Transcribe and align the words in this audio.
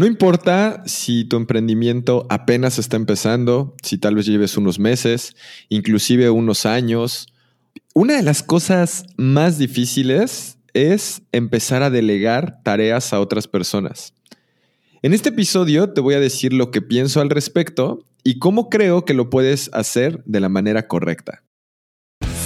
No 0.00 0.06
importa 0.06 0.82
si 0.86 1.26
tu 1.26 1.36
emprendimiento 1.36 2.26
apenas 2.30 2.78
está 2.78 2.96
empezando, 2.96 3.76
si 3.82 3.98
tal 3.98 4.14
vez 4.14 4.24
lleves 4.24 4.56
unos 4.56 4.78
meses, 4.78 5.36
inclusive 5.68 6.30
unos 6.30 6.64
años. 6.64 7.26
Una 7.92 8.16
de 8.16 8.22
las 8.22 8.42
cosas 8.42 9.04
más 9.18 9.58
difíciles 9.58 10.56
es 10.72 11.20
empezar 11.32 11.82
a 11.82 11.90
delegar 11.90 12.62
tareas 12.62 13.12
a 13.12 13.20
otras 13.20 13.46
personas. 13.46 14.14
En 15.02 15.12
este 15.12 15.28
episodio 15.28 15.90
te 15.90 16.00
voy 16.00 16.14
a 16.14 16.20
decir 16.20 16.54
lo 16.54 16.70
que 16.70 16.80
pienso 16.80 17.20
al 17.20 17.28
respecto 17.28 18.06
y 18.24 18.38
cómo 18.38 18.70
creo 18.70 19.04
que 19.04 19.12
lo 19.12 19.28
puedes 19.28 19.68
hacer 19.74 20.24
de 20.24 20.40
la 20.40 20.48
manera 20.48 20.88
correcta. 20.88 21.44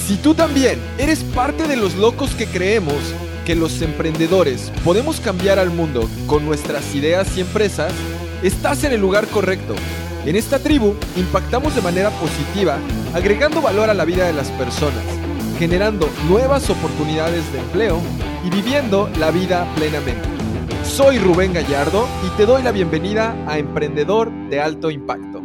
Si 0.08 0.16
tú 0.16 0.34
también 0.34 0.80
eres 0.98 1.22
parte 1.22 1.68
de 1.68 1.76
los 1.76 1.94
locos 1.94 2.34
que 2.34 2.46
creemos 2.46 3.14
que 3.44 3.54
los 3.54 3.82
emprendedores 3.82 4.72
podemos 4.84 5.20
cambiar 5.20 5.58
al 5.58 5.70
mundo 5.70 6.08
con 6.26 6.44
nuestras 6.44 6.94
ideas 6.94 7.36
y 7.36 7.42
empresas, 7.42 7.92
estás 8.42 8.84
en 8.84 8.92
el 8.92 9.00
lugar 9.00 9.26
correcto. 9.28 9.74
En 10.24 10.36
esta 10.36 10.58
tribu 10.58 10.94
impactamos 11.16 11.74
de 11.74 11.82
manera 11.82 12.10
positiva, 12.10 12.78
agregando 13.12 13.60
valor 13.60 13.90
a 13.90 13.94
la 13.94 14.06
vida 14.06 14.26
de 14.26 14.32
las 14.32 14.50
personas, 14.52 15.04
generando 15.58 16.08
nuevas 16.28 16.70
oportunidades 16.70 17.52
de 17.52 17.58
empleo 17.58 18.00
y 18.44 18.50
viviendo 18.50 19.10
la 19.18 19.30
vida 19.30 19.66
plenamente. 19.76 20.28
Soy 20.82 21.18
Rubén 21.18 21.52
Gallardo 21.52 22.06
y 22.26 22.36
te 22.36 22.46
doy 22.46 22.62
la 22.62 22.72
bienvenida 22.72 23.36
a 23.46 23.58
Emprendedor 23.58 24.30
de 24.48 24.60
Alto 24.60 24.90
Impacto. 24.90 25.43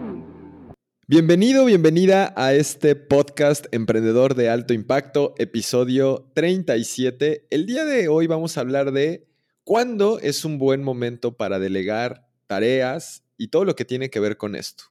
Bienvenido, 1.12 1.66
bienvenida 1.66 2.36
a 2.38 2.54
este 2.54 2.96
podcast 2.96 3.66
Emprendedor 3.72 4.36
de 4.36 4.48
Alto 4.48 4.76
Impacto, 4.76 5.34
episodio 5.40 6.30
37. 6.36 7.48
El 7.50 7.66
día 7.66 7.84
de 7.84 8.10
hoy 8.10 8.28
vamos 8.28 8.56
a 8.56 8.62
hablar 8.62 8.92
de 8.92 9.28
cuándo 9.64 10.20
es 10.20 10.46
un 10.46 10.60
buen 10.60 10.84
momento 10.84 11.36
para 11.36 11.58
delegar 11.58 12.30
tareas 12.46 13.24
y 13.40 13.48
todo 13.48 13.66
lo 13.66 13.76
que 13.76 13.86
tiene 13.86 14.12
que 14.12 14.20
ver 14.20 14.38
con 14.38 14.56
esto. 14.56 14.84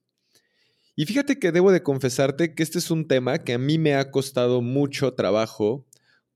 Y 0.97 1.06
fíjate 1.06 1.38
que 1.38 1.52
debo 1.52 1.70
de 1.70 1.84
confesarte 1.84 2.53
que 2.53 2.64
este 2.64 2.80
es 2.80 2.91
un 2.91 3.06
tema 3.06 3.44
que 3.44 3.53
a 3.53 3.58
mí 3.58 3.78
me 3.78 3.94
ha 3.94 4.10
costado 4.10 4.60
mucho 4.60 5.14
trabajo 5.14 5.86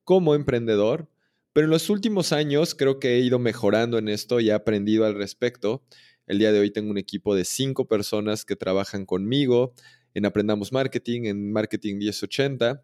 como 0.05 0.37
emprendedor, 0.37 1.09
pero 1.53 1.65
en 1.65 1.73
los 1.73 1.91
últimos 1.91 2.33
años 2.33 2.77
creo 2.77 3.01
que 3.01 3.17
he 3.17 3.19
ido 3.19 3.41
mejorando 3.41 3.99
en 3.99 4.09
esto 4.09 4.39
y 4.39 4.51
he 4.51 4.53
aprendido 4.53 5.07
al 5.07 5.17
respecto. 5.17 5.83
El 6.27 6.39
día 6.39 6.53
de 6.53 6.61
hoy 6.61 6.71
tengo 6.71 6.91
un 6.91 6.99
equipo 6.99 7.35
de 7.35 7.45
cinco 7.45 7.87
personas 7.89 8.45
que 8.45 8.57
trabajan 8.57 9.07
conmigo 9.07 9.75
en 10.15 10.27
Aprendamos 10.27 10.73
Marketing, 10.73 11.25
en 11.25 11.53
Marketing 11.53 11.97
1080, 11.97 12.83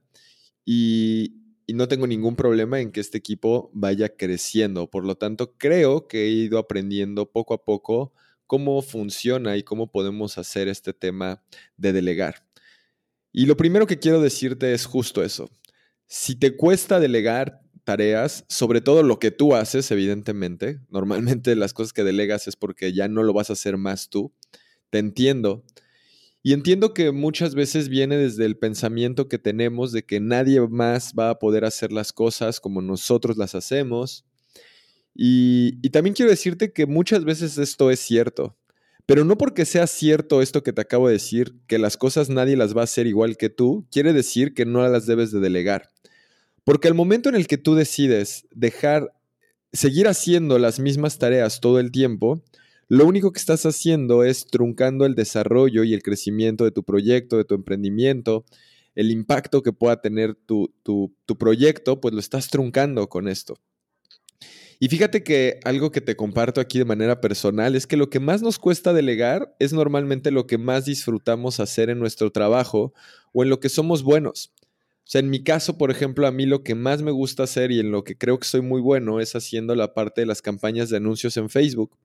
y, 0.65 1.35
y 1.67 1.75
no 1.75 1.89
tengo 1.89 2.07
ningún 2.07 2.37
problema 2.37 2.81
en 2.81 2.91
que 2.91 3.01
este 3.01 3.19
equipo 3.19 3.71
vaya 3.73 4.17
creciendo. 4.17 4.89
Por 4.91 5.05
lo 5.05 5.17
tanto, 5.17 5.55
creo 5.57 6.09
que 6.09 6.25
he 6.25 6.31
ido 6.31 6.59
aprendiendo 6.59 7.31
poco 7.31 7.55
a 7.55 7.65
poco 7.65 8.13
cómo 8.47 8.81
funciona 8.83 9.57
y 9.57 9.63
cómo 9.63 9.93
podemos 9.93 10.39
hacer 10.39 10.69
este 10.69 10.93
tema 10.93 11.43
de 11.77 11.93
delegar. 11.93 12.47
Y 13.31 13.47
lo 13.47 13.57
primero 13.57 13.87
que 13.87 13.99
quiero 13.99 14.21
decirte 14.21 14.73
es 14.73 14.87
justo 14.87 15.23
eso. 15.23 15.51
Si 16.07 16.35
te 16.35 16.57
cuesta 16.57 16.99
delegar, 16.99 17.61
tareas, 17.89 18.45
sobre 18.51 18.83
todo 18.83 19.03
lo 19.03 19.19
que 19.19 19.31
tú 19.31 19.55
haces, 19.55 19.91
evidentemente. 19.91 20.79
Normalmente 20.91 21.57
las 21.57 21.73
cosas 21.73 21.95
que 21.95 22.05
delegas 22.05 22.47
es 22.47 22.55
porque 22.55 22.93
ya 22.93 23.09
no 23.09 23.23
lo 23.23 23.33
vas 23.33 23.49
a 23.49 23.55
hacer 23.55 23.79
más 23.79 24.11
tú. 24.11 24.31
Te 24.91 24.99
entiendo. 24.99 25.65
Y 26.43 26.53
entiendo 26.53 26.93
que 26.93 27.13
muchas 27.13 27.55
veces 27.55 27.89
viene 27.89 28.19
desde 28.19 28.45
el 28.45 28.59
pensamiento 28.59 29.27
que 29.27 29.39
tenemos 29.39 29.91
de 29.91 30.05
que 30.05 30.21
nadie 30.21 30.61
más 30.69 31.15
va 31.19 31.31
a 31.31 31.39
poder 31.39 31.65
hacer 31.65 31.91
las 31.91 32.13
cosas 32.13 32.61
como 32.61 32.83
nosotros 32.83 33.39
las 33.39 33.55
hacemos. 33.55 34.27
Y, 35.15 35.79
y 35.81 35.89
también 35.89 36.13
quiero 36.13 36.31
decirte 36.31 36.75
que 36.75 36.85
muchas 36.85 37.25
veces 37.25 37.57
esto 37.57 37.91
es 37.91 38.01
cierto. 38.01 38.59
Pero 39.07 39.25
no 39.25 39.39
porque 39.39 39.65
sea 39.65 39.87
cierto 39.87 40.43
esto 40.43 40.63
que 40.63 40.75
te 40.75 40.83
acabo 40.83 41.07
de 41.07 41.15
decir, 41.15 41.55
que 41.67 41.79
las 41.79 41.97
cosas 41.97 42.29
nadie 42.29 42.55
las 42.55 42.77
va 42.77 42.83
a 42.83 42.85
hacer 42.85 43.07
igual 43.07 43.39
que 43.39 43.49
tú, 43.49 43.89
quiere 43.91 44.13
decir 44.13 44.53
que 44.53 44.67
no 44.67 44.87
las 44.87 45.07
debes 45.07 45.33
de 45.33 45.41
delegar. 45.41 45.89
Porque 46.69 46.87
al 46.87 46.93
momento 46.93 47.31
en 47.31 47.35
el 47.35 47.47
que 47.47 47.57
tú 47.57 47.75
decides 47.75 48.47
dejar, 48.51 49.15
seguir 49.73 50.07
haciendo 50.07 50.59
las 50.59 50.81
mismas 50.81 51.17
tareas 51.17 51.61
todo 51.61 51.81
el 51.81 51.91
tiempo, 51.91 52.43
lo 52.89 53.07
único 53.07 53.33
que 53.33 53.39
estás 53.39 53.65
haciendo 53.65 54.23
es 54.23 54.45
truncando 54.45 55.07
el 55.07 55.15
desarrollo 55.15 55.83
y 55.83 55.95
el 55.95 56.03
crecimiento 56.03 56.65
de 56.65 56.71
tu 56.71 56.85
proyecto, 56.85 57.39
de 57.39 57.47
tu 57.47 57.55
emprendimiento, 57.55 58.45
el 58.95 59.11
impacto 59.11 59.63
que 59.63 59.73
pueda 59.73 60.03
tener 60.03 60.35
tu, 60.35 60.71
tu, 60.83 61.17
tu 61.25 61.39
proyecto, 61.39 62.03
pues 62.03 62.13
lo 62.13 62.21
estás 62.21 62.51
truncando 62.51 63.09
con 63.09 63.29
esto. 63.29 63.59
Y 64.79 64.89
fíjate 64.89 65.25
que 65.25 65.61
algo 65.65 65.91
que 65.91 66.03
te 66.03 66.17
comparto 66.17 66.61
aquí 66.61 66.79
de 66.79 66.85
manera 66.85 67.23
personal 67.23 67.77
es 67.77 67.87
que 67.87 67.97
lo 67.97 68.11
que 68.11 68.21
más 68.21 68.43
nos 68.43 68.59
cuesta 68.59 68.93
delegar 68.93 69.57
es 69.59 69.73
normalmente 69.73 70.31
lo 70.31 70.47
que 70.47 70.59
más 70.59 70.85
disfrutamos 70.85 71.61
hacer 71.61 71.89
en 71.89 71.99
nuestro 71.99 72.31
trabajo 72.31 72.93
o 73.33 73.43
en 73.43 73.49
lo 73.49 73.59
que 73.59 73.71
somos 73.71 74.03
buenos. 74.03 74.53
O 75.09 75.11
sea, 75.11 75.21
en 75.21 75.31
mi 75.31 75.43
caso, 75.43 75.79
por 75.79 75.91
ejemplo, 75.91 76.27
a 76.27 76.33
mí 76.33 76.45
lo 76.45 76.63
que 76.63 76.75
más 76.75 77.01
me 77.01 77.11
gusta 77.11 77.45
hacer 77.45 77.73
y 77.73 77.81
en 77.81 77.91
lo 77.91 78.05
que 78.05 78.19
creo 78.19 78.39
que 78.39 78.47
soy 78.47 78.61
muy 78.61 78.83
bueno 78.83 79.21
es 79.21 79.35
haciendo 79.35 79.75
la 79.75 79.95
parte 79.95 80.21
de 80.21 80.27
las 80.27 80.43
campañas 80.43 80.91
de 80.91 80.99
anuncios 80.99 81.39
en 81.39 81.49
Facebook. 81.49 81.97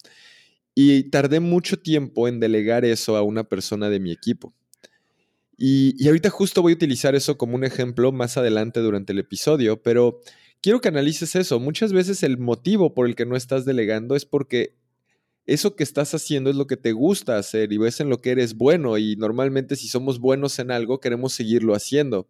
Y 0.74 1.03
tardé 1.09 1.42
mucho 1.42 1.78
tiempo 1.78 2.30
en 2.30 2.40
delegar 2.40 2.86
eso 2.86 3.18
a 3.18 3.22
una 3.22 3.44
persona 3.44 3.90
de 3.90 4.00
mi 4.00 4.13
equipo. 4.13 4.53
Y, 5.58 5.96
y, 5.97 6.08
ahorita 6.08 6.30
justo 6.30 6.62
voy 6.62 6.72
a 6.72 6.75
utilizar 6.75 7.13
eso 7.13 7.38
como 7.38 7.56
un 7.56 7.66
ejemplo 7.66 8.13
más 8.13 8.38
adelante 8.38 8.80
durante 8.80 9.12
el 9.12 9.19
episodio, 9.19 9.84
pero 9.84 10.22
quiero 10.62 10.80
que 10.80 10.88
analices 10.88 11.36
eso. 11.36 11.59
Muchas 11.59 11.92
veces 11.92 12.24
el 12.24 12.38
motivo 12.38 12.94
por 12.94 13.06
el 13.06 13.18
que 13.18 13.25
no 13.25 13.36
estás 13.36 13.66
delegando 13.66 14.16
es 14.16 14.24
porque 14.24 14.78
eso 15.46 15.75
que 15.75 15.84
estás 15.84 16.13
haciendo 16.13 16.50
es 16.50 16.56
lo 16.56 16.68
que 16.68 16.78
te 16.78 16.94
gusta 16.94 17.38
hacer 17.38 17.74
y 17.74 17.78
ves 17.78 18.00
en 18.00 18.08
lo 18.09 18.22
que 18.22 18.31
eres 18.31 18.56
bueno 18.56 18.97
y 18.97 19.18
normalmente 19.18 19.75
si 19.75 19.90
somos 19.90 20.19
buenos 20.19 20.58
en 20.59 20.72
algo 20.72 21.02
queremos 21.02 21.34
seguirlo 21.34 21.75
haciendo. 21.75 22.30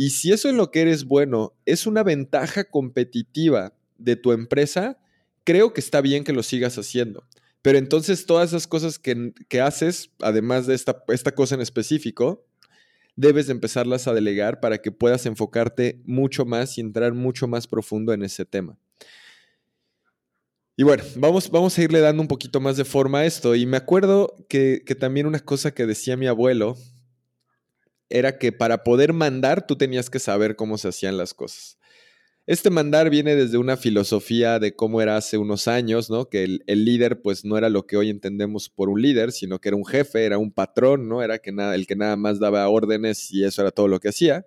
Y 0.00 0.10
si 0.10 0.30
eso 0.30 0.48
en 0.48 0.56
lo 0.56 0.70
que 0.70 0.82
eres 0.82 1.06
bueno 1.06 1.54
es 1.66 1.84
una 1.84 2.04
ventaja 2.04 2.62
competitiva 2.62 3.74
de 3.98 4.14
tu 4.14 4.30
empresa, 4.30 4.96
creo 5.42 5.72
que 5.72 5.80
está 5.80 6.00
bien 6.00 6.22
que 6.22 6.32
lo 6.32 6.44
sigas 6.44 6.78
haciendo. 6.78 7.26
Pero 7.62 7.78
entonces 7.78 8.24
todas 8.24 8.50
esas 8.50 8.68
cosas 8.68 9.00
que, 9.00 9.60
haces, 9.60 10.12
además 10.20 10.68
de 10.68 10.76
esta, 10.76 11.02
esta 11.08 11.34
cosa 11.34 11.56
en 11.56 11.62
específico, 11.62 12.46
debes 13.16 13.48
de 13.48 13.54
empezarlas 13.54 14.06
a 14.06 14.14
delegar 14.14 14.60
para 14.60 14.78
que 14.78 14.92
puedas 14.92 15.26
enfocarte 15.26 16.00
mucho 16.04 16.44
más 16.44 16.78
y 16.78 16.80
entrar 16.80 17.12
mucho 17.12 17.48
más 17.48 17.66
profundo 17.66 18.12
en 18.12 18.22
ese 18.22 18.44
tema. 18.44 18.78
Y 20.76 20.84
bueno, 20.84 21.02
vamos, 21.16 21.50
vamos 21.50 21.76
a 21.76 21.82
irle 21.82 21.98
dando 21.98 22.22
un 22.22 22.28
poquito 22.28 22.60
más 22.60 22.76
de 22.76 22.84
forma 22.84 23.18
a 23.18 23.26
esto. 23.26 23.56
Y 23.56 23.66
me 23.66 23.76
acuerdo 23.76 24.32
que, 24.48 24.80
que 24.86 24.94
también 24.94 25.26
una 25.26 25.40
cosa 25.40 25.72
que 25.74 25.86
decía 25.86 26.16
mi 26.16 26.28
abuelo, 26.28 26.76
era 28.10 28.38
que 28.38 28.52
para 28.52 28.84
poder 28.84 29.12
mandar 29.12 29.66
tú 29.66 29.76
tenías 29.76 30.10
que 30.10 30.18
saber 30.18 30.56
cómo 30.56 30.78
se 30.78 30.88
hacían 30.88 31.16
las 31.16 31.34
cosas. 31.34 31.78
Este 32.48 32.70
mandar 32.70 33.10
viene 33.10 33.36
desde 33.36 33.58
una 33.58 33.76
filosofía 33.76 34.58
de 34.58 34.74
cómo 34.74 35.02
era 35.02 35.18
hace 35.18 35.36
unos 35.36 35.68
años, 35.68 36.08
¿no? 36.08 36.30
Que 36.30 36.44
el, 36.44 36.84
líder 36.84 37.20
pues 37.20 37.44
no 37.44 37.58
era 37.58 37.68
lo 37.68 37.86
que 37.86 37.98
hoy 37.98 38.08
entendemos 38.08 38.70
por 38.70 38.88
un 38.88 39.02
líder, 39.02 39.32
sino 39.32 39.58
que 39.58 39.68
era 39.68 39.76
un 39.76 39.84
jefe, 39.84 40.24
era 40.24 40.38
un 40.38 40.50
patrón, 40.50 41.10
¿no? 41.10 41.22
Era 41.22 41.40
que 41.40 41.52
nada, 41.52 41.74
el 41.74 41.86
que 41.86 41.94
nada 41.94 42.16
más 42.16 42.40
daba 42.40 42.66
órdenes 42.70 43.30
y 43.30 43.44
eso 43.44 43.60
era 43.60 43.70
todo 43.70 43.86
lo 43.86 44.00
que 44.00 44.08
hacía. 44.08 44.46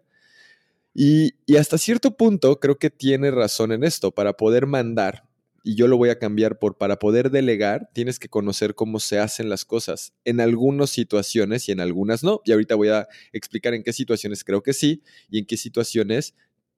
Y, 0.95 1.35
y 1.45 1.57
hasta 1.57 1.77
cierto 1.77 2.17
punto 2.17 2.59
creo 2.59 2.79
que 2.79 2.89
tiene 2.89 3.29
razón 3.29 3.71
en 3.71 3.83
esto. 3.83 4.09
Para 4.11 4.33
poder 4.33 4.65
mandar, 4.65 5.25
y 5.63 5.75
yo 5.75 5.87
lo 5.87 5.97
voy 5.97 6.09
a 6.09 6.19
cambiar 6.19 6.59
por 6.59 6.77
para 6.77 6.97
poder 6.97 7.29
delegar, 7.29 7.89
tienes 7.93 8.19
que 8.19 8.29
conocer 8.29 8.75
cómo 8.75 8.99
se 8.99 9.19
hacen 9.19 9.49
las 9.49 9.65
cosas. 9.65 10.13
En 10.25 10.39
algunas 10.39 10.89
situaciones 10.89 11.67
y 11.69 11.71
en 11.71 11.79
algunas 11.79 12.23
no. 12.23 12.41
Y 12.45 12.51
ahorita 12.51 12.75
voy 12.75 12.89
a 12.89 13.07
explicar 13.31 13.73
en 13.73 13.83
qué 13.83 13.93
situaciones 13.93 14.43
creo 14.43 14.63
que 14.63 14.73
sí 14.73 15.03
y 15.29 15.39
en 15.39 15.45
qué 15.45 15.57
situaciones 15.57 16.33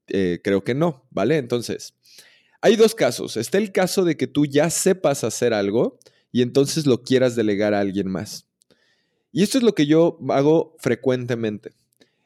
eh, 0.07 0.41
creo 0.43 0.63
que 0.63 0.73
no, 0.73 1.07
¿vale? 1.11 1.37
Entonces, 1.37 1.93
hay 2.61 2.75
dos 2.75 2.95
casos. 2.95 3.37
Está 3.37 3.57
el 3.57 3.71
caso 3.71 4.03
de 4.03 4.17
que 4.17 4.27
tú 4.27 4.45
ya 4.45 4.69
sepas 4.69 5.23
hacer 5.23 5.53
algo 5.53 5.99
y 6.31 6.41
entonces 6.41 6.85
lo 6.85 7.03
quieras 7.03 7.35
delegar 7.35 7.73
a 7.73 7.79
alguien 7.79 8.09
más. 8.09 8.47
Y 9.31 9.43
esto 9.43 9.57
es 9.57 9.63
lo 9.63 9.73
que 9.73 9.85
yo 9.85 10.19
hago 10.29 10.75
frecuentemente. 10.79 11.71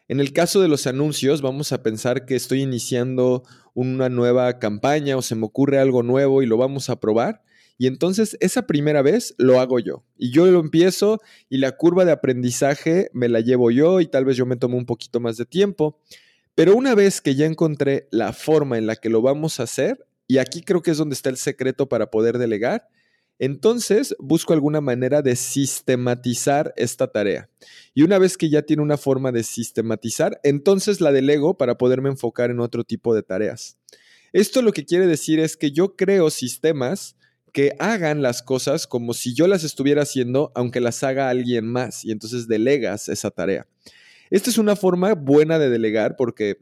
En 0.07 0.21
el 0.21 0.31
caso 0.31 0.61
de 0.61 0.69
los 0.69 0.87
anuncios, 0.87 1.41
vamos 1.41 1.73
a 1.73 1.83
pensar 1.83 2.25
que 2.25 2.35
estoy 2.35 2.61
iniciando 2.61 3.43
una 3.73 4.07
nueva 4.07 4.57
campaña 4.57 5.17
o 5.17 5.21
se 5.21 5.35
me 5.35 5.45
ocurre 5.45 5.79
algo 5.79 6.01
nuevo 6.01 6.41
y 6.41 6.45
lo 6.45 6.55
vamos 6.55 6.89
a 6.89 6.99
probar. 6.99 7.43
Y 7.77 7.87
entonces 7.87 8.37
esa 8.39 8.65
primera 8.65 9.01
vez 9.01 9.35
lo 9.37 9.59
hago 9.59 9.79
yo. 9.79 10.03
Y 10.17 10.31
yo 10.31 10.45
lo 10.47 10.61
empiezo 10.61 11.19
y 11.49 11.57
la 11.57 11.73
curva 11.73 12.05
de 12.05 12.13
aprendizaje 12.13 13.09
me 13.13 13.27
la 13.27 13.41
llevo 13.41 13.69
yo 13.69 13.99
y 13.99 14.07
tal 14.07 14.23
vez 14.23 14.37
yo 14.37 14.45
me 14.45 14.55
tomo 14.55 14.77
un 14.77 14.85
poquito 14.85 15.19
más 15.19 15.35
de 15.35 15.45
tiempo. 15.45 15.99
Pero 16.55 16.75
una 16.75 16.95
vez 16.95 17.21
que 17.21 17.35
ya 17.35 17.45
encontré 17.45 18.07
la 18.09 18.33
forma 18.33 18.77
en 18.77 18.87
la 18.87 18.95
que 18.95 19.09
lo 19.09 19.21
vamos 19.21 19.59
a 19.59 19.63
hacer, 19.63 20.07
y 20.25 20.39
aquí 20.39 20.61
creo 20.61 20.81
que 20.81 20.91
es 20.91 20.97
donde 20.97 21.13
está 21.13 21.29
el 21.29 21.37
secreto 21.37 21.87
para 21.87 22.09
poder 22.09 22.37
delegar, 22.37 22.87
entonces 23.39 24.15
busco 24.19 24.53
alguna 24.53 24.81
manera 24.81 25.21
de 25.21 25.35
sistematizar 25.35 26.73
esta 26.75 27.11
tarea. 27.11 27.49
Y 27.93 28.03
una 28.03 28.17
vez 28.19 28.37
que 28.37 28.49
ya 28.49 28.63
tiene 28.63 28.83
una 28.83 28.97
forma 28.97 29.31
de 29.31 29.43
sistematizar, 29.43 30.39
entonces 30.43 31.01
la 31.01 31.11
delego 31.11 31.57
para 31.57 31.77
poderme 31.77 32.09
enfocar 32.09 32.49
en 32.49 32.59
otro 32.59 32.83
tipo 32.83 33.13
de 33.13 33.23
tareas. 33.23 33.77
Esto 34.33 34.61
lo 34.61 34.73
que 34.73 34.85
quiere 34.85 35.07
decir 35.07 35.39
es 35.39 35.57
que 35.57 35.71
yo 35.71 35.95
creo 35.95 36.29
sistemas 36.29 37.15
que 37.53 37.71
hagan 37.79 38.21
las 38.21 38.43
cosas 38.43 38.85
como 38.85 39.13
si 39.13 39.33
yo 39.33 39.47
las 39.47 39.63
estuviera 39.63 40.03
haciendo, 40.03 40.51
aunque 40.53 40.81
las 40.81 41.03
haga 41.03 41.29
alguien 41.29 41.65
más, 41.65 42.05
y 42.05 42.11
entonces 42.11 42.47
delegas 42.47 43.09
esa 43.09 43.31
tarea. 43.31 43.67
Esta 44.29 44.49
es 44.49 44.57
una 44.57 44.75
forma 44.75 45.13
buena 45.13 45.57
de 45.57 45.69
delegar 45.69 46.15
porque 46.17 46.59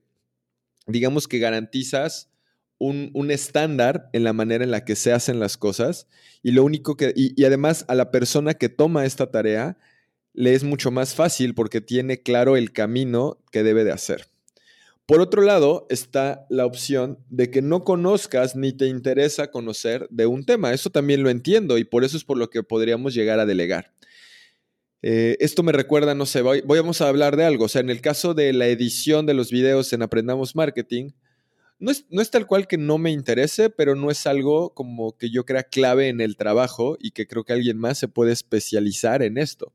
digamos 0.87 1.27
que 1.27 1.39
garantizas 1.39 2.29
un, 2.77 3.31
estándar 3.31 4.09
en 4.13 4.23
la 4.23 4.33
manera 4.33 4.63
en 4.63 4.71
la 4.71 4.83
que 4.83 4.95
se 4.95 5.13
hacen 5.13 5.39
las 5.39 5.57
cosas 5.57 6.07
y 6.43 6.51
lo 6.51 6.63
único 6.63 6.97
que, 6.97 7.13
y, 7.15 7.43
además 7.43 7.85
a 7.87 7.95
la 7.95 8.11
persona 8.11 8.53
que 8.53 8.69
toma 8.69 9.05
esta 9.05 9.31
tarea 9.31 9.77
le 10.33 10.53
es 10.53 10.63
mucho 10.63 10.91
más 10.91 11.15
fácil 11.15 11.53
porque 11.53 11.81
tiene 11.81 12.21
claro 12.21 12.57
el 12.57 12.71
camino 12.71 13.39
que 13.51 13.63
debe 13.63 13.83
de 13.83 13.91
hacer. 13.91 14.27
Por 15.05 15.21
otro 15.21 15.43
lado, 15.43 15.85
está 15.89 16.47
la 16.49 16.65
opción 16.65 17.19
de 17.29 17.51
que 17.51 17.61
no 17.61 17.83
conozcas 17.83 18.55
ni 18.55 18.73
te 18.73 18.87
interesa 18.87 19.51
conocer 19.51 20.07
de 20.09 20.25
un 20.25 20.45
tema. 20.45 20.73
Eso 20.73 20.89
también 20.89 21.21
lo 21.21 21.29
entiendo 21.29 21.77
y 21.77 21.83
por 21.83 22.03
eso 22.03 22.17
es 22.17 22.23
por 22.23 22.37
lo 22.37 22.49
que 22.49 22.63
podríamos 22.63 23.13
llegar 23.13 23.39
a 23.39 23.45
delegar. 23.45 23.93
Eh, 25.03 25.37
esto 25.39 25.61
me 25.61 25.71
recuerda, 25.71 26.15
no 26.15 26.25
sé, 26.25 26.41
voy, 26.41 26.63
a 26.67 27.07
hablar 27.07 27.37
de 27.37 27.45
algo. 27.45 27.65
O 27.65 27.67
sea, 27.67 27.81
en 27.81 27.91
el 27.91 28.01
caso 28.01 28.33
de 28.33 28.51
la 28.53 28.65
edición 28.65 29.27
de 29.27 29.35
los 29.35 29.51
videos 29.51 29.93
en 29.93 30.01
Aprendamos 30.01 30.55
Marketing, 30.55 31.11
no 31.79 31.91
es, 31.91 32.05
no 32.09 32.21
es, 32.21 32.31
tal 32.31 32.47
cual 32.47 32.67
que 32.67 32.77
no 32.77 32.97
me 32.97 33.11
interese, 33.11 33.69
pero 33.69 33.95
no 33.95 34.09
es 34.09 34.25
algo 34.27 34.73
como 34.73 35.17
que 35.17 35.29
yo 35.29 35.45
crea 35.45 35.63
clave 35.63 36.09
en 36.09 36.21
el 36.21 36.37
trabajo 36.37 36.97
y 36.99 37.11
que 37.11 37.27
creo 37.27 37.43
que 37.43 37.53
alguien 37.53 37.77
más 37.77 37.97
se 37.97 38.07
puede 38.07 38.31
especializar 38.31 39.21
en 39.21 39.37
esto. 39.37 39.73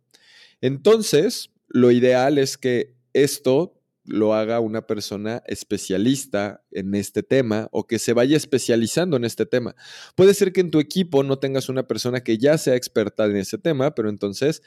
Entonces, 0.61 1.50
lo 1.69 1.91
ideal 1.91 2.38
es 2.38 2.58
que 2.58 2.94
esto 3.12 3.81
lo 4.05 4.35
haga 4.35 4.61
una 4.61 4.87
persona 4.87 5.43
especialista 5.47 6.64
en 6.70 6.94
este 6.94 7.23
tema 7.23 7.69
o 7.70 7.87
que 7.87 7.99
se 7.99 8.12
vaya 8.12 8.37
especializando 8.37 9.17
en 9.17 9.25
este 9.25 9.47
tema. 9.47 9.76
Puede 10.17 10.35
ser 10.35 10.52
que 10.52 10.61
en 10.61 10.70
tu 10.70 10.81
equipo 10.81 11.23
no 11.23 11.38
tengas 11.38 11.69
una 11.69 11.87
persona 11.87 12.23
que 12.23 12.38
ya 12.38 12.58
sea 12.58 12.75
experta 12.75 13.26
en 13.26 13.37
ese 13.37 13.58
tema, 13.58 13.94
pero 13.94 14.08
entonces 14.08 14.62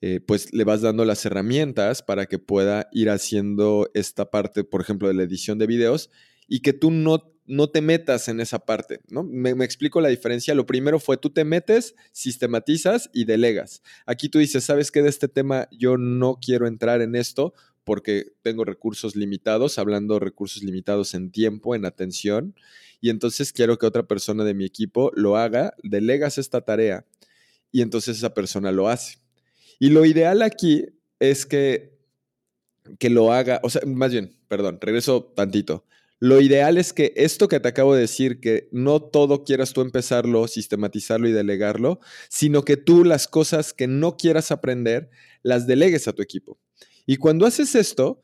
eh, 0.00 0.20
pues 0.20 0.52
le 0.52 0.64
vas 0.64 0.80
dando 0.80 1.04
las 1.04 1.24
herramientas 1.24 2.02
para 2.02 2.26
que 2.26 2.38
pueda 2.38 2.88
ir 2.92 3.10
haciendo 3.10 3.90
esta 3.94 4.30
parte, 4.30 4.64
por 4.64 4.80
ejemplo, 4.80 5.08
de 5.08 5.14
la 5.14 5.22
edición 5.22 5.58
de 5.58 5.66
videos 5.66 6.10
y 6.48 6.60
que 6.60 6.72
tú 6.72 6.90
no, 6.90 7.32
no 7.46 7.68
te 7.68 7.80
metas 7.80 8.28
en 8.28 8.40
esa 8.40 8.60
parte, 8.60 9.00
¿no? 9.08 9.22
Me, 9.22 9.50
explico 9.64 10.00
la 10.00 10.08
diferencia. 10.08 10.54
Lo 10.54 10.66
primero 10.66 10.98
fue 10.98 11.16
tú 11.16 11.30
te 11.30 11.44
metes, 11.44 11.94
sistematizas 12.12 13.10
y 13.12 13.24
delegas. 13.24 13.82
Aquí 14.06 14.28
tú 14.28 14.38
dices, 14.38 14.64
¿sabes 14.64 14.90
qué? 14.90 15.02
De 15.02 15.08
este 15.08 15.28
tema 15.28 15.68
yo 15.70 15.96
no 15.96 16.38
quiero 16.40 16.66
entrar 16.66 17.02
en 17.02 17.16
esto 17.16 17.54
porque 17.84 18.32
tengo 18.42 18.64
recursos 18.64 19.14
limitados, 19.14 19.78
hablando 19.78 20.18
recursos 20.18 20.62
limitados 20.62 21.14
en 21.14 21.30
tiempo, 21.30 21.74
en 21.74 21.84
atención, 21.84 22.54
y 23.00 23.10
entonces 23.10 23.52
quiero 23.52 23.76
que 23.76 23.84
otra 23.84 24.04
persona 24.04 24.44
de 24.44 24.54
mi 24.54 24.64
equipo 24.64 25.12
lo 25.14 25.36
haga, 25.36 25.74
delegas 25.82 26.38
esta 26.38 26.62
tarea 26.62 27.04
y 27.70 27.82
entonces 27.82 28.16
esa 28.16 28.32
persona 28.32 28.72
lo 28.72 28.88
hace. 28.88 29.18
Y 29.78 29.90
lo 29.90 30.04
ideal 30.06 30.42
aquí 30.42 30.86
es 31.18 31.44
que, 31.44 31.98
que 32.98 33.10
lo 33.10 33.32
haga, 33.32 33.60
o 33.62 33.68
sea, 33.68 33.82
más 33.84 34.12
bien, 34.12 34.34
perdón, 34.48 34.78
regreso 34.80 35.32
tantito. 35.34 35.84
Lo 36.20 36.40
ideal 36.40 36.78
es 36.78 36.92
que 36.92 37.12
esto 37.16 37.48
que 37.48 37.60
te 37.60 37.68
acabo 37.68 37.94
de 37.94 38.02
decir, 38.02 38.40
que 38.40 38.68
no 38.72 39.02
todo 39.02 39.44
quieras 39.44 39.72
tú 39.72 39.80
empezarlo, 39.80 40.46
sistematizarlo 40.48 41.28
y 41.28 41.32
delegarlo, 41.32 42.00
sino 42.28 42.64
que 42.64 42.76
tú 42.76 43.04
las 43.04 43.28
cosas 43.28 43.72
que 43.72 43.86
no 43.86 44.16
quieras 44.16 44.50
aprender, 44.50 45.10
las 45.42 45.66
delegues 45.66 46.08
a 46.08 46.12
tu 46.12 46.22
equipo. 46.22 46.58
Y 47.04 47.16
cuando 47.16 47.46
haces 47.46 47.74
esto, 47.74 48.22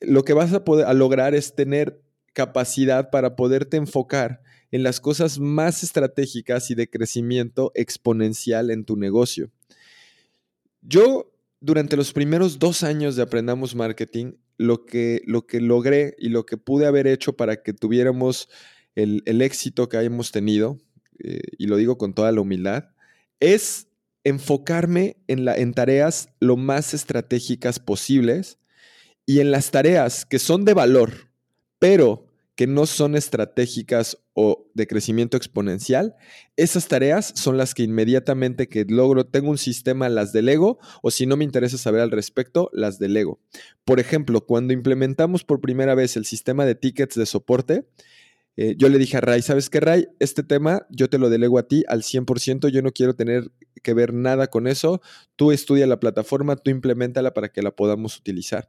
lo 0.00 0.24
que 0.24 0.32
vas 0.32 0.52
a, 0.52 0.64
poder, 0.64 0.86
a 0.86 0.94
lograr 0.94 1.34
es 1.34 1.54
tener 1.54 2.02
capacidad 2.32 3.10
para 3.10 3.36
poderte 3.36 3.76
enfocar 3.76 4.42
en 4.70 4.82
las 4.82 5.00
cosas 5.00 5.38
más 5.38 5.82
estratégicas 5.82 6.70
y 6.70 6.74
de 6.74 6.90
crecimiento 6.90 7.72
exponencial 7.74 8.70
en 8.70 8.84
tu 8.84 8.96
negocio. 8.96 9.50
Yo, 10.82 11.32
durante 11.60 11.96
los 11.96 12.12
primeros 12.12 12.58
dos 12.58 12.82
años 12.82 13.16
de 13.16 13.22
Aprendamos 13.22 13.74
Marketing, 13.74 14.34
lo 14.58 14.84
que, 14.84 15.22
lo 15.24 15.46
que 15.46 15.60
logré 15.60 16.14
y 16.18 16.28
lo 16.28 16.44
que 16.44 16.56
pude 16.56 16.86
haber 16.86 17.06
hecho 17.06 17.34
para 17.34 17.62
que 17.62 17.72
tuviéramos 17.72 18.48
el, 18.94 19.40
éxito 19.40 19.88
que 19.88 19.96
hayamos 19.96 20.32
tenido, 20.32 20.78
eh, 21.20 21.40
y 21.56 21.66
lo 21.66 21.76
digo 21.76 21.96
con 21.96 22.12
toda 22.12 22.32
la 22.32 22.40
humildad, 22.40 22.90
es 23.40 23.86
enfocarme 24.24 25.16
en, 25.28 25.44
la, 25.44 25.56
en 25.56 25.72
tareas 25.72 26.30
lo 26.40 26.56
más 26.56 26.92
estratégicas 26.92 27.78
posibles 27.78 28.58
y 29.24 29.40
en 29.40 29.52
las 29.52 29.70
tareas 29.70 30.26
que 30.26 30.38
son 30.40 30.64
de 30.64 30.74
valor, 30.74 31.30
pero 31.78 32.27
que 32.58 32.66
no 32.66 32.86
son 32.86 33.14
estratégicas 33.14 34.18
o 34.34 34.68
de 34.74 34.88
crecimiento 34.88 35.36
exponencial, 35.36 36.16
esas 36.56 36.88
tareas 36.88 37.32
son 37.36 37.56
las 37.56 37.72
que 37.72 37.84
inmediatamente 37.84 38.68
que 38.68 38.84
logro, 38.84 39.24
tengo 39.26 39.50
un 39.50 39.58
sistema, 39.58 40.08
las 40.08 40.32
delego, 40.32 40.80
o 41.00 41.12
si 41.12 41.24
no 41.24 41.36
me 41.36 41.44
interesa 41.44 41.78
saber 41.78 42.00
al 42.00 42.10
respecto, 42.10 42.68
las 42.72 42.98
delego. 42.98 43.38
Por 43.84 44.00
ejemplo, 44.00 44.44
cuando 44.44 44.72
implementamos 44.72 45.44
por 45.44 45.60
primera 45.60 45.94
vez 45.94 46.16
el 46.16 46.24
sistema 46.24 46.66
de 46.66 46.74
tickets 46.74 47.14
de 47.14 47.26
soporte, 47.26 47.86
eh, 48.56 48.74
yo 48.76 48.88
le 48.88 48.98
dije 48.98 49.18
a 49.18 49.20
Ray, 49.20 49.40
¿sabes 49.40 49.70
qué, 49.70 49.78
Ray? 49.78 50.08
Este 50.18 50.42
tema 50.42 50.84
yo 50.90 51.08
te 51.08 51.18
lo 51.18 51.30
delego 51.30 51.60
a 51.60 51.68
ti 51.68 51.84
al 51.86 52.02
100%, 52.02 52.70
yo 52.70 52.82
no 52.82 52.90
quiero 52.90 53.14
tener 53.14 53.52
que 53.84 53.94
ver 53.94 54.12
nada 54.12 54.48
con 54.48 54.66
eso, 54.66 55.00
tú 55.36 55.52
estudia 55.52 55.86
la 55.86 56.00
plataforma, 56.00 56.56
tú 56.56 56.72
implementala 56.72 57.32
para 57.34 57.50
que 57.50 57.62
la 57.62 57.70
podamos 57.70 58.16
utilizar. 58.16 58.68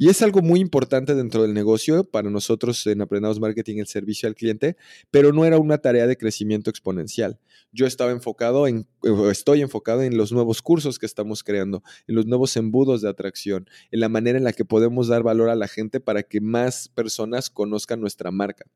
Y 0.00 0.08
es 0.08 0.22
algo 0.22 0.42
muy 0.42 0.60
importante 0.60 1.16
dentro 1.16 1.42
del 1.42 1.52
negocio 1.52 2.04
para 2.04 2.30
nosotros 2.30 2.86
en 2.86 3.02
Aprendamos 3.02 3.40
Marketing, 3.40 3.78
el 3.78 3.88
servicio 3.88 4.28
al 4.28 4.36
cliente, 4.36 4.76
pero 5.10 5.32
no 5.32 5.44
era 5.44 5.58
una 5.58 5.78
tarea 5.78 6.06
de 6.06 6.16
crecimiento 6.16 6.70
exponencial. 6.70 7.40
Yo 7.72 7.84
estaba 7.84 8.12
enfocado 8.12 8.68
en, 8.68 8.86
estoy 9.28 9.60
enfocado 9.60 10.02
en 10.02 10.16
los 10.16 10.30
nuevos 10.30 10.62
cursos 10.62 11.00
que 11.00 11.06
estamos 11.06 11.42
creando, 11.42 11.82
en 12.06 12.14
los 12.14 12.26
nuevos 12.26 12.56
embudos 12.56 13.02
de 13.02 13.08
atracción, 13.08 13.68
en 13.90 13.98
la 13.98 14.08
manera 14.08 14.38
en 14.38 14.44
la 14.44 14.52
que 14.52 14.64
podemos 14.64 15.08
dar 15.08 15.24
valor 15.24 15.50
a 15.50 15.56
la 15.56 15.66
gente 15.66 15.98
para 15.98 16.22
que 16.22 16.40
más 16.40 16.88
personas 16.88 17.50
conozcan 17.50 18.00
nuestra 18.00 18.30
marca. 18.30 18.66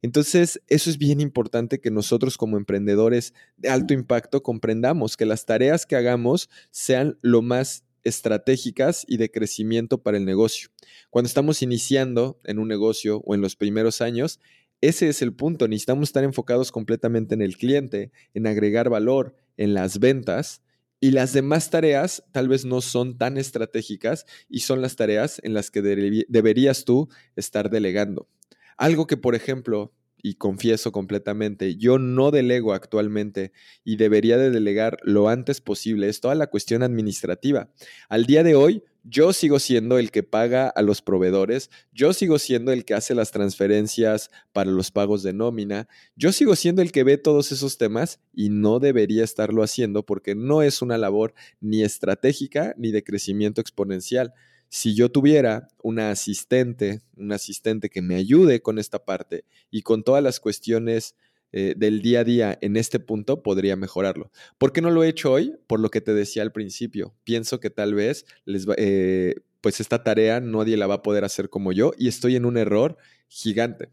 Entonces, 0.00 0.62
eso 0.68 0.88
es 0.88 0.96
bien 0.96 1.20
importante 1.20 1.80
que 1.80 1.90
nosotros 1.90 2.38
como 2.38 2.56
emprendedores 2.56 3.34
de 3.58 3.68
alto 3.68 3.92
impacto 3.92 4.42
comprendamos 4.42 5.18
que 5.18 5.26
las 5.26 5.44
tareas 5.44 5.84
que 5.84 5.96
hagamos 5.96 6.48
sean 6.70 7.18
lo 7.20 7.42
más 7.42 7.84
estratégicas 8.04 9.04
y 9.08 9.16
de 9.16 9.30
crecimiento 9.30 10.02
para 10.02 10.16
el 10.16 10.24
negocio. 10.24 10.70
Cuando 11.10 11.26
estamos 11.26 11.62
iniciando 11.62 12.40
en 12.44 12.58
un 12.58 12.68
negocio 12.68 13.22
o 13.24 13.34
en 13.34 13.40
los 13.40 13.56
primeros 13.56 14.00
años, 14.00 14.40
ese 14.80 15.08
es 15.08 15.22
el 15.22 15.32
punto. 15.32 15.68
Necesitamos 15.68 16.08
estar 16.08 16.24
enfocados 16.24 16.72
completamente 16.72 17.34
en 17.34 17.42
el 17.42 17.56
cliente, 17.56 18.10
en 18.34 18.46
agregar 18.46 18.90
valor, 18.90 19.36
en 19.56 19.74
las 19.74 19.98
ventas. 20.00 20.62
Y 20.98 21.12
las 21.12 21.32
demás 21.32 21.70
tareas 21.70 22.24
tal 22.32 22.48
vez 22.48 22.64
no 22.64 22.80
son 22.80 23.18
tan 23.18 23.36
estratégicas 23.36 24.26
y 24.48 24.60
son 24.60 24.82
las 24.82 24.96
tareas 24.96 25.40
en 25.42 25.54
las 25.54 25.70
que 25.70 25.82
deberías 25.82 26.84
tú 26.84 27.08
estar 27.36 27.70
delegando. 27.70 28.28
Algo 28.76 29.06
que, 29.06 29.16
por 29.16 29.34
ejemplo, 29.34 29.92
y 30.22 30.34
confieso 30.34 30.92
completamente, 30.92 31.76
yo 31.76 31.98
no 31.98 32.30
delego 32.30 32.72
actualmente 32.72 33.52
y 33.84 33.96
debería 33.96 34.38
de 34.38 34.50
delegar 34.50 34.98
lo 35.02 35.28
antes 35.28 35.60
posible. 35.60 36.08
Es 36.08 36.20
toda 36.20 36.36
la 36.36 36.46
cuestión 36.46 36.84
administrativa. 36.84 37.70
Al 38.08 38.24
día 38.24 38.44
de 38.44 38.54
hoy, 38.54 38.84
yo 39.04 39.32
sigo 39.32 39.58
siendo 39.58 39.98
el 39.98 40.12
que 40.12 40.22
paga 40.22 40.68
a 40.68 40.80
los 40.80 41.02
proveedores, 41.02 41.70
yo 41.92 42.12
sigo 42.12 42.38
siendo 42.38 42.72
el 42.72 42.84
que 42.84 42.94
hace 42.94 43.16
las 43.16 43.32
transferencias 43.32 44.30
para 44.52 44.70
los 44.70 44.92
pagos 44.92 45.24
de 45.24 45.32
nómina, 45.32 45.88
yo 46.14 46.30
sigo 46.30 46.54
siendo 46.54 46.82
el 46.82 46.92
que 46.92 47.02
ve 47.02 47.18
todos 47.18 47.50
esos 47.50 47.78
temas 47.78 48.20
y 48.32 48.48
no 48.50 48.78
debería 48.78 49.24
estarlo 49.24 49.64
haciendo 49.64 50.06
porque 50.06 50.36
no 50.36 50.62
es 50.62 50.82
una 50.82 50.98
labor 50.98 51.34
ni 51.60 51.82
estratégica 51.82 52.74
ni 52.78 52.92
de 52.92 53.02
crecimiento 53.02 53.60
exponencial 53.60 54.34
si 54.74 54.94
yo 54.94 55.10
tuviera 55.10 55.68
una 55.82 56.10
asistente, 56.10 57.02
un 57.14 57.30
asistente 57.32 57.90
que 57.90 58.00
me 58.00 58.14
ayude 58.14 58.62
con 58.62 58.78
esta 58.78 59.04
parte 59.04 59.44
y 59.70 59.82
con 59.82 60.02
todas 60.02 60.22
las 60.22 60.40
cuestiones 60.40 61.14
eh, 61.52 61.74
del 61.76 62.00
día 62.00 62.20
a 62.20 62.24
día 62.24 62.58
en 62.62 62.78
este 62.78 62.98
punto, 62.98 63.42
podría 63.42 63.76
mejorarlo. 63.76 64.30
¿Por 64.56 64.72
qué 64.72 64.80
no 64.80 64.90
lo 64.90 65.04
he 65.04 65.08
hecho 65.08 65.30
hoy? 65.30 65.54
Por 65.66 65.78
lo 65.78 65.90
que 65.90 66.00
te 66.00 66.14
decía 66.14 66.42
al 66.42 66.52
principio. 66.52 67.14
Pienso 67.22 67.60
que 67.60 67.68
tal 67.68 67.92
vez 67.92 68.24
les 68.46 68.66
eh, 68.78 69.34
pues 69.60 69.78
esta 69.78 70.02
tarea 70.02 70.40
nadie 70.40 70.78
la 70.78 70.86
va 70.86 70.94
a 70.94 71.02
poder 71.02 71.24
hacer 71.24 71.50
como 71.50 71.72
yo 71.72 71.92
y 71.98 72.08
estoy 72.08 72.36
en 72.36 72.46
un 72.46 72.56
error 72.56 72.96
gigante. 73.28 73.90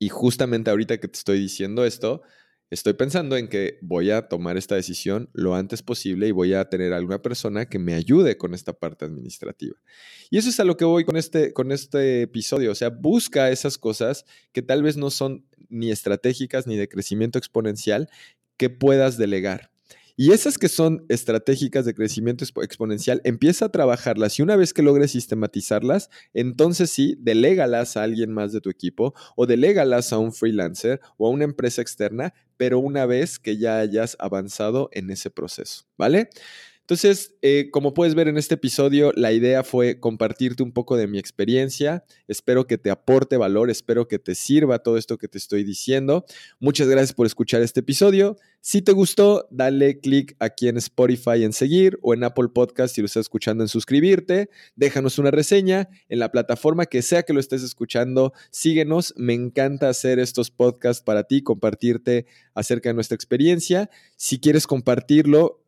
Y 0.00 0.08
justamente 0.08 0.70
ahorita 0.70 0.98
que 0.98 1.06
te 1.06 1.18
estoy 1.18 1.38
diciendo 1.38 1.84
esto, 1.84 2.22
Estoy 2.70 2.92
pensando 2.92 3.36
en 3.36 3.48
que 3.48 3.78
voy 3.80 4.10
a 4.10 4.28
tomar 4.28 4.58
esta 4.58 4.74
decisión 4.74 5.30
lo 5.32 5.54
antes 5.54 5.82
posible 5.82 6.28
y 6.28 6.32
voy 6.32 6.52
a 6.52 6.68
tener 6.68 6.92
alguna 6.92 7.22
persona 7.22 7.66
que 7.66 7.78
me 7.78 7.94
ayude 7.94 8.36
con 8.36 8.52
esta 8.52 8.74
parte 8.74 9.06
administrativa. 9.06 9.76
Y 10.30 10.36
eso 10.36 10.50
es 10.50 10.60
a 10.60 10.64
lo 10.64 10.76
que 10.76 10.84
voy 10.84 11.04
con 11.04 11.16
este, 11.16 11.54
con 11.54 11.72
este 11.72 12.22
episodio. 12.22 12.70
O 12.72 12.74
sea, 12.74 12.90
busca 12.90 13.50
esas 13.50 13.78
cosas 13.78 14.26
que 14.52 14.60
tal 14.60 14.82
vez 14.82 14.98
no 14.98 15.10
son 15.10 15.46
ni 15.70 15.90
estratégicas 15.90 16.66
ni 16.66 16.76
de 16.76 16.88
crecimiento 16.88 17.38
exponencial 17.38 18.10
que 18.58 18.68
puedas 18.68 19.16
delegar. 19.16 19.70
Y 20.20 20.32
esas 20.32 20.58
que 20.58 20.68
son 20.68 21.06
estratégicas 21.08 21.84
de 21.84 21.94
crecimiento 21.94 22.44
exponencial, 22.60 23.20
empieza 23.22 23.66
a 23.66 23.68
trabajarlas 23.68 24.36
y 24.36 24.42
una 24.42 24.56
vez 24.56 24.74
que 24.74 24.82
logres 24.82 25.12
sistematizarlas, 25.12 26.10
entonces 26.34 26.90
sí, 26.90 27.16
delégalas 27.20 27.96
a 27.96 28.02
alguien 28.02 28.32
más 28.32 28.52
de 28.52 28.60
tu 28.60 28.68
equipo 28.68 29.14
o 29.36 29.46
delégalas 29.46 30.12
a 30.12 30.18
un 30.18 30.32
freelancer 30.32 31.00
o 31.18 31.28
a 31.28 31.30
una 31.30 31.44
empresa 31.44 31.82
externa, 31.82 32.34
pero 32.56 32.80
una 32.80 33.06
vez 33.06 33.38
que 33.38 33.58
ya 33.58 33.78
hayas 33.78 34.16
avanzado 34.18 34.88
en 34.90 35.08
ese 35.10 35.30
proceso, 35.30 35.84
¿vale? 35.96 36.30
Entonces, 36.88 37.34
eh, 37.42 37.68
como 37.70 37.92
puedes 37.92 38.14
ver 38.14 38.28
en 38.28 38.38
este 38.38 38.54
episodio, 38.54 39.12
la 39.14 39.30
idea 39.30 39.62
fue 39.62 40.00
compartirte 40.00 40.62
un 40.62 40.72
poco 40.72 40.96
de 40.96 41.06
mi 41.06 41.18
experiencia. 41.18 42.02
Espero 42.28 42.66
que 42.66 42.78
te 42.78 42.90
aporte 42.90 43.36
valor, 43.36 43.68
espero 43.68 44.08
que 44.08 44.18
te 44.18 44.34
sirva 44.34 44.78
todo 44.78 44.96
esto 44.96 45.18
que 45.18 45.28
te 45.28 45.36
estoy 45.36 45.64
diciendo. 45.64 46.24
Muchas 46.60 46.88
gracias 46.88 47.12
por 47.12 47.26
escuchar 47.26 47.60
este 47.60 47.80
episodio. 47.80 48.38
Si 48.60 48.82
te 48.82 48.92
gustó, 48.92 49.46
dale 49.50 50.00
click 50.00 50.36
aquí 50.40 50.68
en 50.68 50.76
Spotify 50.78 51.44
en 51.44 51.52
seguir 51.52 51.98
o 52.02 52.12
en 52.12 52.24
Apple 52.24 52.48
Podcast 52.52 52.94
si 52.94 53.00
lo 53.00 53.06
estás 53.06 53.22
escuchando 53.22 53.62
en 53.62 53.68
suscribirte. 53.68 54.50
Déjanos 54.74 55.18
una 55.18 55.30
reseña 55.30 55.88
en 56.08 56.18
la 56.18 56.32
plataforma 56.32 56.86
que 56.86 57.00
sea 57.00 57.22
que 57.22 57.32
lo 57.32 57.40
estés 57.40 57.62
escuchando. 57.62 58.32
Síguenos. 58.50 59.14
Me 59.16 59.32
encanta 59.32 59.88
hacer 59.88 60.18
estos 60.18 60.50
podcasts 60.50 61.02
para 61.02 61.22
ti, 61.22 61.42
compartirte 61.42 62.26
acerca 62.52 62.88
de 62.88 62.94
nuestra 62.94 63.14
experiencia. 63.14 63.88
Si 64.16 64.40
quieres 64.40 64.66
compartirlo, 64.66 65.62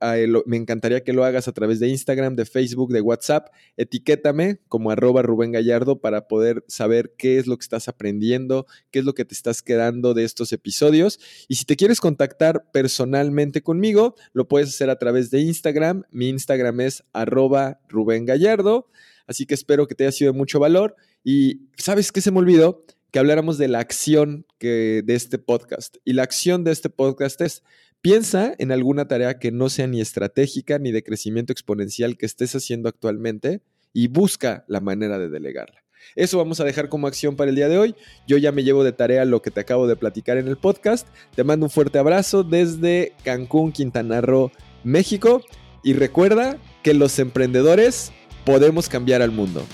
me 0.44 0.56
encantaría 0.56 1.04
que 1.04 1.12
lo 1.12 1.25
hagas 1.25 1.47
a 1.47 1.52
través 1.52 1.78
de 1.78 1.88
Instagram, 1.88 2.35
de 2.35 2.44
Facebook, 2.44 2.92
de 2.92 3.00
WhatsApp. 3.00 3.49
Etiquétame 3.76 4.59
como 4.66 4.90
arroba 4.90 5.23
Rubén 5.23 5.52
Gallardo 5.52 6.00
para 6.00 6.26
poder 6.26 6.64
saber 6.66 7.14
qué 7.16 7.38
es 7.38 7.47
lo 7.47 7.56
que 7.56 7.62
estás 7.62 7.88
aprendiendo, 7.88 8.66
qué 8.90 8.99
es 8.99 9.04
lo 9.04 9.14
que 9.14 9.25
te 9.25 9.35
estás 9.35 9.62
quedando 9.62 10.12
de 10.12 10.25
estos 10.25 10.52
episodios. 10.52 11.20
Y 11.47 11.54
si 11.54 11.64
te 11.64 11.76
quieres 11.76 12.00
contactar 12.00 12.68
personalmente 12.80 13.62
conmigo, 13.62 14.14
lo 14.32 14.49
puedes 14.49 14.70
hacer 14.70 14.88
a 14.88 14.96
través 14.96 15.30
de 15.30 15.40
Instagram. 15.40 16.04
Mi 16.10 16.30
Instagram 16.30 16.80
es 16.80 17.04
arroba 17.12 17.78
Rubén 17.90 18.25
Gallardo. 18.25 18.88
Así 19.26 19.44
que 19.44 19.52
espero 19.52 19.87
que 19.87 19.94
te 19.94 20.04
haya 20.04 20.12
sido 20.12 20.32
de 20.32 20.38
mucho 20.38 20.58
valor. 20.58 20.96
Y 21.22 21.68
¿sabes 21.76 22.10
qué 22.10 22.22
se 22.22 22.30
me 22.30 22.38
olvidó? 22.38 22.87
Que 23.10 23.18
habláramos 23.18 23.58
de 23.58 23.68
la 23.68 23.80
acción 23.80 24.46
que, 24.56 25.02
de 25.04 25.14
este 25.14 25.37
podcast. 25.37 25.99
Y 26.06 26.14
la 26.14 26.22
acción 26.22 26.64
de 26.64 26.72
este 26.72 26.88
podcast 26.88 27.42
es, 27.42 27.62
piensa 28.00 28.54
en 28.56 28.72
alguna 28.72 29.06
tarea 29.08 29.38
que 29.38 29.52
no 29.52 29.68
sea 29.68 29.87
ni 29.87 30.00
estratégica 30.00 30.78
ni 30.78 30.90
de 30.90 31.02
crecimiento 31.02 31.52
exponencial 31.52 32.16
que 32.16 32.25
estés 32.25 32.54
haciendo 32.54 32.88
actualmente 32.88 33.60
y 33.92 34.08
busca 34.08 34.64
la 34.68 34.80
manera 34.80 35.18
de 35.18 35.28
delegarla. 35.28 35.84
Eso 36.14 36.38
vamos 36.38 36.61
a 36.61 36.64
dejar 36.64 36.88
como 36.88 37.07
acción 37.07 37.37
para 37.37 37.50
el 37.50 37.57
día 37.57 37.69
de 37.69 37.78
hoy. 37.78 37.95
Yo 38.26 38.37
ya 38.38 38.52
me 38.52 38.62
llevo 38.62 38.85
de 38.85 38.92
tarea 38.92 39.25
lo 39.25 39.42
que 39.42 39.50
te 39.50 39.61
acabo 39.61 39.87
de 39.87 39.97
platicar 39.97 40.37
en 40.37 40.49
el 40.49 40.57
podcast. 40.57 41.09
Te 41.35 41.45
mando 41.45 41.66
un 41.66 41.71
fuerte 41.71 41.99
abrazo 41.99 42.42
desde 42.42 43.12
Cancún, 43.25 43.73
Quintana 43.73 44.21
Roo, 44.21 44.50
México. 44.85 45.42
Y 45.83 45.95
recuerda 45.95 46.59
que 46.83 46.95
los 46.95 47.19
emprendedores 47.19 48.12
podemos 48.45 48.88
cambiar 48.88 49.23
al 49.23 49.30
mundo. 49.30 49.64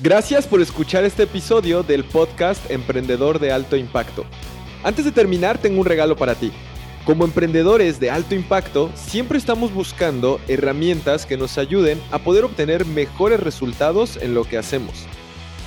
Gracias 0.00 0.46
por 0.46 0.60
escuchar 0.60 1.04
este 1.04 1.22
episodio 1.22 1.82
del 1.82 2.04
podcast 2.04 2.70
Emprendedor 2.70 3.38
de 3.38 3.52
Alto 3.52 3.76
Impacto. 3.76 4.24
Antes 4.82 5.04
de 5.04 5.12
terminar, 5.12 5.58
tengo 5.58 5.80
un 5.80 5.86
regalo 5.86 6.16
para 6.16 6.34
ti. 6.34 6.52
Como 7.04 7.26
emprendedores 7.26 8.00
de 8.00 8.10
alto 8.10 8.34
impacto, 8.34 8.90
siempre 8.94 9.36
estamos 9.36 9.74
buscando 9.74 10.40
herramientas 10.48 11.26
que 11.26 11.36
nos 11.36 11.58
ayuden 11.58 12.00
a 12.10 12.20
poder 12.20 12.44
obtener 12.44 12.86
mejores 12.86 13.40
resultados 13.40 14.16
en 14.16 14.32
lo 14.32 14.44
que 14.44 14.56
hacemos. 14.56 15.04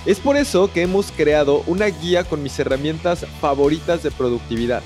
Es 0.07 0.19
por 0.19 0.35
eso 0.35 0.71
que 0.73 0.81
hemos 0.81 1.11
creado 1.11 1.63
una 1.67 1.85
guía 1.87 2.23
con 2.23 2.41
mis 2.41 2.57
herramientas 2.57 3.27
favoritas 3.39 4.01
de 4.01 4.09
productividad. 4.09 4.81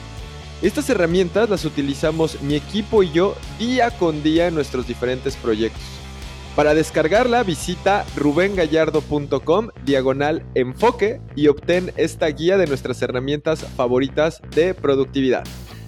Estas 0.62 0.90
herramientas 0.90 1.50
las 1.50 1.64
utilizamos 1.64 2.42
mi 2.42 2.56
equipo 2.56 3.02
y 3.02 3.12
yo 3.12 3.36
día 3.58 3.90
con 3.92 4.22
día 4.22 4.48
en 4.48 4.56
nuestros 4.56 4.86
diferentes 4.86 5.38
proyectos. 5.38 5.82
Para 6.56 6.74
descargarla 6.74 7.44
visita 7.44 8.06
rubengallardo.com 8.18 9.70
diagonal 9.86 10.46
enfoque 10.54 11.22
y 11.34 11.48
obtén 11.48 11.94
esta 11.96 12.28
guía 12.28 12.58
de 12.58 12.68
nuestras 12.68 13.02
herramientas 13.02 13.66
favoritas 13.78 14.42
de 14.54 14.74
productividad. 14.74 15.46